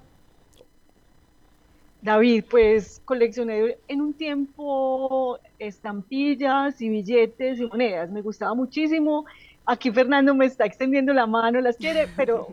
David, 2.06 2.44
pues 2.48 3.02
coleccioné 3.04 3.78
en 3.88 4.00
un 4.00 4.14
tiempo 4.14 5.40
estampillas 5.58 6.80
y 6.80 6.88
billetes 6.88 7.58
y 7.58 7.66
monedas. 7.66 8.12
Me 8.12 8.22
gustaba 8.22 8.54
muchísimo. 8.54 9.24
Aquí 9.66 9.90
Fernando 9.90 10.32
me 10.32 10.46
está 10.46 10.64
extendiendo 10.66 11.12
la 11.12 11.26
mano, 11.26 11.60
las 11.60 11.76
quiere, 11.76 12.06
pero 12.16 12.46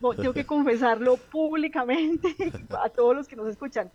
tengo 0.16 0.34
que 0.34 0.44
confesarlo 0.44 1.16
públicamente 1.16 2.36
a 2.84 2.90
todos 2.90 3.16
los 3.16 3.26
que 3.26 3.36
nos 3.36 3.48
escuchan. 3.48 3.90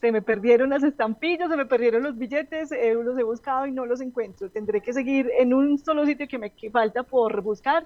Se 0.00 0.12
me 0.12 0.22
perdieron 0.22 0.70
las 0.70 0.84
estampillas, 0.84 1.50
se 1.50 1.56
me 1.56 1.66
perdieron 1.66 2.04
los 2.04 2.16
billetes, 2.16 2.70
eh, 2.70 2.94
los 2.94 3.18
he 3.18 3.24
buscado 3.24 3.66
y 3.66 3.72
no 3.72 3.84
los 3.84 4.00
encuentro. 4.00 4.48
Tendré 4.48 4.80
que 4.80 4.92
seguir 4.92 5.28
en 5.40 5.54
un 5.54 5.76
solo 5.76 6.06
sitio 6.06 6.28
que 6.28 6.38
me 6.38 6.52
falta 6.70 7.02
por 7.02 7.42
buscar 7.42 7.84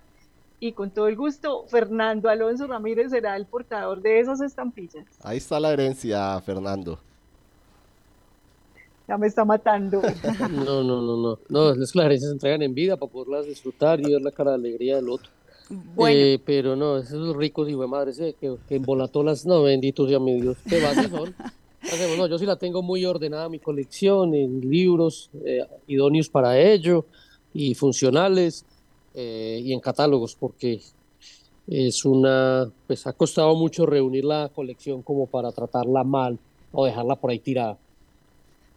y 0.58 0.72
con 0.72 0.90
todo 0.90 1.08
el 1.08 1.16
gusto, 1.16 1.64
Fernando 1.68 2.28
Alonso 2.28 2.66
Ramírez 2.66 3.10
será 3.10 3.36
el 3.36 3.46
portador 3.46 4.00
de 4.00 4.20
esas 4.20 4.40
estampillas. 4.40 5.04
Ahí 5.22 5.38
está 5.38 5.60
la 5.60 5.72
herencia, 5.72 6.40
Fernando. 6.40 6.98
Ya 9.08 9.16
me 9.18 9.26
está 9.26 9.44
matando. 9.44 10.02
No, 10.50 10.82
no, 10.82 11.02
no, 11.02 11.16
no. 11.16 11.38
No, 11.48 11.74
las 11.74 11.94
herencias 11.94 12.30
se 12.30 12.32
entregan 12.32 12.62
en 12.62 12.74
vida 12.74 12.96
para 12.96 13.12
poderlas 13.12 13.46
disfrutar 13.46 14.00
y 14.00 14.12
ver 14.12 14.22
la 14.22 14.32
cara 14.32 14.52
de 14.52 14.56
alegría 14.56 14.96
del 14.96 15.10
otro. 15.10 15.30
Eh, 16.08 16.38
pero 16.44 16.76
no, 16.76 16.98
esos 16.98 17.36
ricos 17.36 17.68
y 17.68 17.72
de 17.76 17.86
madre 17.86 18.12
que, 18.40 18.56
que 18.68 18.76
embolató 18.76 19.22
las, 19.22 19.44
no, 19.46 19.62
benditos 19.62 20.08
ya 20.08 20.20
mi 20.20 20.40
Dios, 20.40 20.56
qué 20.68 20.80
bases 20.80 21.10
son. 21.10 21.34
No, 22.16 22.26
yo 22.26 22.38
sí 22.38 22.46
la 22.46 22.56
tengo 22.56 22.82
muy 22.82 23.04
ordenada 23.04 23.48
mi 23.48 23.58
colección 23.58 24.34
en 24.34 24.60
libros 24.60 25.30
eh, 25.44 25.64
idóneos 25.86 26.28
para 26.28 26.58
ello 26.58 27.04
y 27.52 27.74
funcionales 27.74 28.64
eh, 29.16 29.60
y 29.64 29.72
en 29.72 29.80
catálogos, 29.80 30.36
porque 30.38 30.80
es 31.66 32.04
una, 32.04 32.70
pues 32.86 33.06
ha 33.06 33.14
costado 33.14 33.56
mucho 33.56 33.86
reunir 33.86 34.26
la 34.26 34.50
colección 34.54 35.02
como 35.02 35.26
para 35.26 35.50
tratarla 35.52 36.04
mal 36.04 36.38
o 36.70 36.84
dejarla 36.84 37.16
por 37.16 37.30
ahí 37.30 37.38
tirada. 37.38 37.78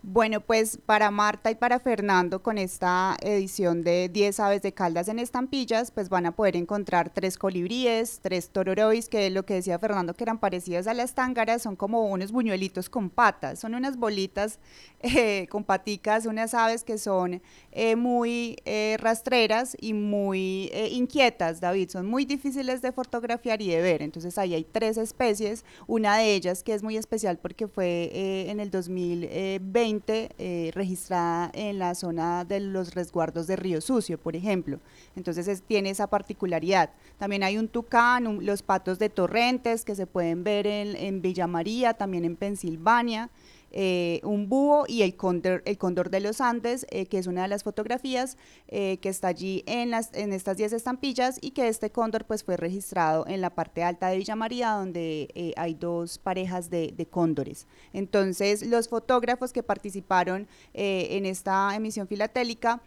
Bueno, 0.01 0.39
pues 0.39 0.79
para 0.86 1.12
Marta 1.12 1.51
y 1.51 1.56
para 1.56 1.77
Fernando, 1.82 2.41
con 2.41 2.58
esta 2.58 3.18
edición 3.22 3.84
de 3.84 4.08
10 4.08 4.39
aves 4.39 4.62
de 4.62 4.72
caldas 4.72 5.10
en 5.10 5.20
estampillas, 5.20 5.91
pues 5.91 6.08
van 6.08 6.25
a 6.25 6.32
poder 6.32 6.56
encontrar 6.56 7.10
tres 7.10 7.38
colibríes, 7.38 8.22
tres 8.22 8.50
tororois, 8.50 9.10
que 9.10 9.29
lo 9.29 9.44
que 9.44 9.56
decía 9.56 9.77
Fernando, 9.77 10.13
que 10.13 10.24
eran 10.24 10.38
parecidas 10.38 10.88
a 10.88 10.94
las 10.94 11.15
tángaras, 11.15 11.63
son 11.63 11.75
como 11.75 12.06
unos 12.06 12.32
buñuelitos 12.32 12.89
con 12.89 13.10
patas, 13.10 13.60
son 13.60 13.75
unas 13.75 13.98
bolitas 13.98 14.60
eh, 15.01 15.48
con 15.50 15.65
paticas, 15.65 16.25
unas 16.25 16.53
aves 16.53 16.86
que 16.86 16.98
son 16.98 17.41
eh, 17.74 17.98
muy 17.98 18.56
eh, 18.63 18.96
rastreras 19.01 19.75
y 19.82 19.91
muy 19.91 20.72
inquietas, 20.91 21.60
David, 21.60 21.89
son 21.89 22.06
muy 22.08 22.24
difíciles 22.24 22.82
de 22.82 22.94
fotografiar 22.94 23.62
y 23.62 23.68
de 23.68 23.82
ver, 23.82 24.01
entonces 24.01 24.38
ahí 24.38 24.53
hay 24.53 24.63
tres 24.63 24.98
especies, 24.98 25.65
una 25.88 26.15
de 26.18 26.36
ellas 26.36 26.63
que 26.63 26.74
es 26.74 26.84
muy 26.84 26.96
especial 26.96 27.38
porque 27.38 27.68
fue 27.68 28.50
en 28.50 28.62
el 28.62 28.72
2020, 28.72 29.88
eh, 30.38 30.72
registrada 30.74 31.51
en 31.53 31.79
la 31.79 31.96
zona 31.96 32.46
de 32.46 32.60
los 32.60 32.93
resguardos 32.93 33.48
de 33.48 33.55
Río 33.55 33.81
Sucio, 33.81 34.17
por 34.17 34.36
ejemplo. 34.36 34.79
Entonces 35.15 35.62
tiene 35.63 35.89
esa 35.89 36.08
particularidad. 36.08 36.91
También 37.17 37.43
hay 37.43 37.58
un 37.58 37.67
tucán, 37.67 38.46
los 38.46 38.62
patos 38.62 39.00
de 39.00 39.10
torrentes 39.10 39.84
que 39.86 39.96
se 39.96 40.08
pueden 40.08 40.43
ver 40.43 40.67
en 40.67 41.22
Villa 41.22 41.48
María, 41.48 41.93
también 41.93 42.25
en 42.25 42.36
Pensilvania. 42.36 43.29
Eh, 43.71 44.19
un 44.23 44.49
búho 44.49 44.85
y 44.88 45.03
el 45.03 45.15
cóndor, 45.15 45.61
el 45.65 45.77
cóndor 45.77 46.09
de 46.09 46.19
los 46.19 46.41
Andes, 46.41 46.85
eh, 46.89 47.05
que 47.05 47.19
es 47.19 47.27
una 47.27 47.43
de 47.43 47.47
las 47.47 47.63
fotografías 47.63 48.38
eh, 48.67 48.97
que 48.97 49.09
está 49.09 49.27
allí 49.27 49.63
en, 49.67 49.91
las, 49.91 50.11
en 50.13 50.33
estas 50.33 50.57
10 50.57 50.73
estampillas 50.73 51.38
y 51.41 51.51
que 51.51 51.67
este 51.67 51.91
cóndor 51.91 52.25
pues 52.25 52.43
fue 52.43 52.57
registrado 52.57 53.27
en 53.27 53.41
la 53.41 53.51
parte 53.51 53.83
alta 53.83 54.09
de 54.09 54.17
Villa 54.17 54.35
María 54.35 54.71
donde 54.71 55.53
hay 55.55 55.73
dos 55.73 56.17
parejas 56.17 56.69
de, 56.69 56.93
de, 56.95 57.05
cóndores. 57.05 57.67
Entonces 57.93 58.65
los 58.65 58.89
fotógrafos 58.89 59.53
que 59.53 59.63
participaron 59.63 60.47
en 60.73 61.25
esta 61.25 61.75
emisión 61.75 62.07
filatélica 62.07 62.81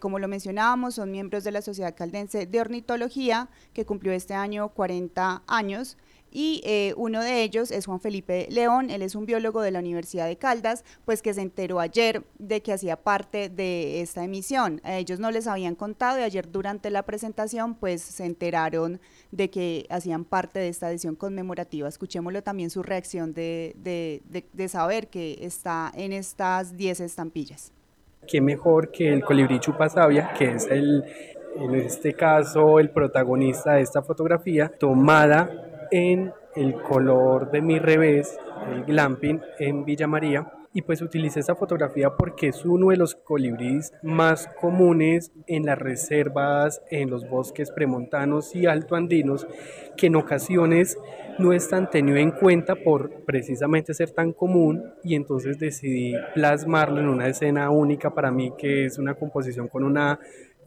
como 0.00 0.18
lo 0.18 0.26
mencionábamos, 0.26 0.96
son 0.96 1.12
miembros 1.12 1.44
de 1.44 1.52
la 1.52 1.62
Sociedad 1.62 1.94
Caldense 1.94 2.46
de 2.46 2.60
Ornitología, 2.60 3.48
que 3.72 3.86
cumplió 3.86 4.12
este 4.12 4.34
año 4.34 4.70
40 4.70 5.44
años, 5.46 5.96
y 6.30 6.60
eh, 6.64 6.94
uno 6.96 7.22
de 7.22 7.42
ellos 7.42 7.70
es 7.70 7.86
Juan 7.86 8.00
Felipe 8.00 8.46
León, 8.50 8.90
él 8.90 9.02
es 9.02 9.14
un 9.14 9.26
biólogo 9.26 9.62
de 9.62 9.70
la 9.70 9.78
Universidad 9.78 10.26
de 10.26 10.36
Caldas, 10.36 10.84
pues 11.04 11.22
que 11.22 11.34
se 11.34 11.40
enteró 11.40 11.80
ayer 11.80 12.22
de 12.38 12.60
que 12.62 12.72
hacía 12.72 12.96
parte 12.96 13.48
de 13.48 14.00
esta 14.00 14.24
emisión. 14.24 14.80
A 14.84 14.96
ellos 14.96 15.20
no 15.20 15.30
les 15.30 15.46
habían 15.46 15.74
contado 15.74 16.18
y 16.18 16.22
ayer 16.22 16.50
durante 16.50 16.90
la 16.90 17.02
presentación 17.02 17.74
pues 17.74 18.02
se 18.02 18.24
enteraron 18.24 19.00
de 19.30 19.50
que 19.50 19.86
hacían 19.90 20.24
parte 20.24 20.58
de 20.58 20.68
esta 20.68 20.90
edición 20.90 21.14
conmemorativa. 21.16 21.88
Escuchémoslo 21.88 22.42
también 22.42 22.70
su 22.70 22.82
reacción 22.82 23.32
de, 23.32 23.74
de, 23.76 24.22
de, 24.52 24.68
saber 24.68 25.08
que 25.08 25.38
está 25.42 25.90
en 25.94 26.12
estas 26.12 26.76
10 26.76 27.00
estampillas. 27.00 27.72
Qué 28.26 28.40
mejor 28.40 28.90
que 28.90 29.12
el 29.12 29.24
colibrí 29.24 29.58
chupasabia, 29.58 30.32
que 30.34 30.52
es 30.52 30.66
el, 30.66 31.04
en 31.56 31.74
este 31.74 32.12
caso 32.12 32.78
el 32.78 32.90
protagonista 32.90 33.74
de 33.74 33.82
esta 33.82 34.02
fotografía, 34.02 34.68
tomada 34.68 35.67
en 35.90 36.32
el 36.54 36.74
color 36.82 37.50
de 37.50 37.60
mi 37.60 37.78
revés, 37.78 38.38
el 38.72 38.84
glamping 38.84 39.40
en 39.58 39.84
Villa 39.84 40.06
María. 40.06 40.52
Y 40.74 40.82
pues 40.82 41.00
utilicé 41.00 41.40
esa 41.40 41.54
fotografía 41.54 42.10
porque 42.10 42.48
es 42.48 42.64
uno 42.64 42.90
de 42.90 42.98
los 42.98 43.14
colibríes 43.14 43.92
más 44.02 44.48
comunes 44.60 45.32
en 45.46 45.64
las 45.64 45.78
reservas, 45.78 46.82
en 46.90 47.10
los 47.10 47.28
bosques 47.28 47.70
premontanos 47.70 48.54
y 48.54 48.66
altoandinos, 48.66 49.46
que 49.96 50.08
en 50.08 50.16
ocasiones 50.16 50.98
no 51.38 51.52
es 51.52 51.68
tan 51.68 51.88
tenido 51.88 52.18
en 52.18 52.32
cuenta 52.32 52.74
por 52.74 53.24
precisamente 53.24 53.94
ser 53.94 54.10
tan 54.10 54.32
común 54.32 54.92
y 55.04 55.14
entonces 55.14 55.58
decidí 55.58 56.14
plasmarlo 56.34 57.00
en 57.00 57.08
una 57.08 57.28
escena 57.28 57.70
única 57.70 58.10
para 58.10 58.30
mí 58.30 58.52
que 58.58 58.84
es 58.84 58.98
una 58.98 59.14
composición 59.14 59.68
con 59.68 59.84
una 59.84 60.18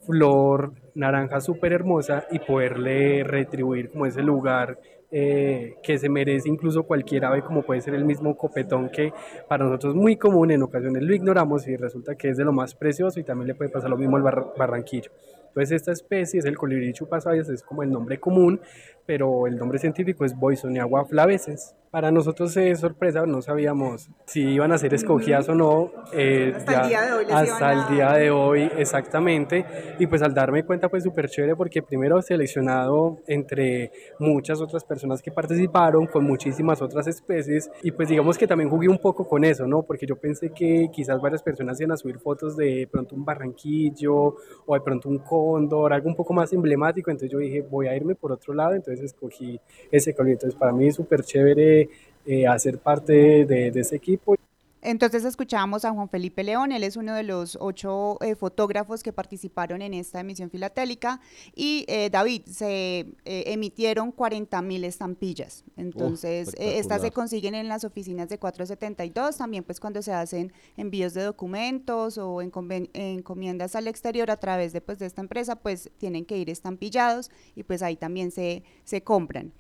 flor 0.06 0.74
naranja 0.96 1.42
súper 1.42 1.74
hermosa 1.74 2.26
y 2.32 2.40
poderle 2.40 3.24
retribuir 3.24 3.92
como 3.92 4.06
ese 4.06 4.22
lugar 4.22 4.80
eh, 5.14 5.76
que 5.84 5.98
se 5.98 6.08
merece 6.08 6.48
incluso 6.48 6.84
cualquier 6.84 7.26
ave, 7.26 7.42
como 7.42 7.64
puede 7.64 7.82
ser 7.82 7.96
el 7.96 8.06
mismo 8.06 8.38
copetón, 8.38 8.90
que 8.90 9.12
para 9.50 9.66
nosotros 9.66 9.94
es 9.94 10.02
muy 10.02 10.16
común, 10.16 10.52
en 10.52 10.64
ocasiones 10.64 11.04
lo 11.04 11.14
ignoramos 11.14 11.68
y 11.68 11.76
resulta 11.76 12.16
que 12.16 12.30
es 12.30 12.38
de 12.38 12.46
lo 12.46 12.54
más 12.54 12.76
precioso 12.76 13.20
y 13.20 13.24
también 13.24 13.48
le 13.48 13.56
puede 13.56 13.70
pasar 13.70 13.90
lo 13.90 13.98
mismo 13.98 14.16
al 14.16 14.24
barranquillo. 14.58 15.12
Entonces 15.48 15.74
esta 15.74 15.92
especie 15.92 16.40
es 16.40 16.46
el 16.46 16.58
colibrí 16.58 16.94
chupasabias, 16.94 17.50
es 17.50 17.62
como 17.62 17.84
el 17.84 17.92
nombre 17.92 18.22
común, 18.22 18.62
pero 19.12 19.46
el 19.46 19.58
nombre 19.58 19.78
científico 19.78 20.24
es 20.24 20.34
Boisoniagua 20.34 21.04
flaveses. 21.04 21.76
Para 21.92 22.10
nosotros 22.10 22.56
es 22.56 22.80
sorpresa, 22.80 23.26
no 23.26 23.42
sabíamos 23.42 24.10
si 24.26 24.44
iban 24.44 24.72
a 24.72 24.78
ser 24.78 24.94
escogidas 24.94 25.50
o 25.50 25.56
no. 25.56 25.92
Eh, 26.14 26.54
hasta 26.56 26.84
el 26.84 26.88
día 26.88 27.02
de 27.02 27.12
hoy. 27.12 27.26
hasta 27.30 27.74
el 27.74 27.94
día 27.94 28.14
de 28.14 28.32
hoy, 28.32 28.72
exactamente. 28.78 29.66
Y 30.00 30.08
pues 30.08 30.22
al 30.22 30.34
darme 30.34 30.64
cuenta, 30.64 30.88
pues 30.88 31.04
súper 31.04 31.30
chévere 31.30 31.58
porque 31.58 31.84
primero 31.84 32.22
seleccionado 32.22 33.18
entre 33.28 33.92
muchas 34.20 34.62
otras 34.62 34.86
personas 34.86 35.22
que 35.22 35.32
participaron, 35.32 36.08
con 36.08 36.24
muchísimas 36.24 36.82
otras 36.82 37.08
especies. 37.08 37.70
Y 37.84 37.92
pues 37.92 38.08
digamos 38.08 38.38
que 38.38 38.48
también 38.48 38.70
jugué 38.70 38.88
un 38.88 39.00
poco 39.00 39.28
con 39.28 39.44
eso, 39.44 39.68
¿no? 39.68 39.84
Porque 39.84 40.06
yo 40.06 40.16
pensé 40.16 40.52
que 40.52 40.90
quizás 40.94 41.20
varias 41.20 41.44
personas 41.44 41.78
iban 41.82 41.92
a 41.92 41.98
subir 41.98 42.20
fotos 42.20 42.56
de 42.56 42.88
pronto 42.90 43.16
un 43.16 43.26
barranquillo 43.26 44.38
o 44.66 44.74
de 44.74 44.80
pronto 44.80 45.10
un 45.10 45.18
cóndor, 45.18 45.92
algo 45.92 46.08
un 46.08 46.16
poco 46.16 46.34
más 46.34 46.54
emblemático. 46.54 47.12
Entonces 47.12 47.30
yo 47.30 47.40
dije, 47.40 47.68
voy 47.70 47.88
a 47.88 47.96
irme 47.98 48.16
por 48.16 48.32
otro 48.32 48.54
lado. 48.54 48.76
Entonces 48.76 49.01
escogí 49.04 49.60
ese 49.92 50.14
color. 50.14 50.34
Entonces 50.34 50.58
para 50.60 50.72
mí 50.72 50.88
es 50.88 50.96
súper 50.96 51.24
chévere 51.24 51.90
eh, 52.26 52.48
hacer 52.48 52.80
parte 52.80 53.46
de, 53.46 53.68
ese 53.70 53.96
equipo. 53.96 54.36
Entonces 54.82 55.26
escuchábamos 55.26 55.86
a 55.86 55.92
Juan 55.92 56.10
Felipe 56.10 56.44
León, 56.44 56.72
él 56.72 56.84
es 56.84 56.96
uno 56.96 57.14
de 57.14 57.24
los 57.24 57.58
ocho 57.60 58.18
eh, 58.22 58.36
fotógrafos 58.36 59.04
que 59.04 59.14
participaron 59.14 59.82
en 59.82 59.94
esta 59.94 60.20
emisión 60.20 60.50
filatélica 60.50 61.20
y 61.56 61.86
eh, 61.88 62.10
David, 62.10 62.44
se 62.46 63.08
emitieron 63.26 64.12
40 64.12 64.62
mil 64.62 64.84
estampillas, 64.84 65.64
entonces 65.78 66.54
estas 66.58 67.02
se 67.02 67.12
consiguen 67.12 67.56
en 67.56 67.68
las 67.68 67.84
oficinas 67.84 68.30
de 68.30 68.38
472, 68.38 69.38
también 69.38 69.64
pues 69.64 69.80
cuando 69.80 70.02
se 70.02 70.14
hacen 70.14 70.52
envíos 70.78 71.14
de 71.14 71.24
documentos 71.24 72.18
o 72.18 72.42
encomiendas 72.42 73.76
al 73.76 73.88
exterior 73.88 74.32
a 74.32 74.38
través 74.38 74.74
de, 74.74 74.82
pues, 74.82 75.00
de 75.00 75.06
esta 75.06 75.22
empresa, 75.22 75.56
pues 75.56 75.90
tienen 75.98 76.26
que 76.26 76.38
ir 76.38 76.50
estampillados 76.50 77.30
y 77.56 77.64
pues 77.64 77.82
ahí 77.82 77.96
también 77.96 78.32
se, 78.32 78.64
se 78.84 79.04
compran. 79.04 79.54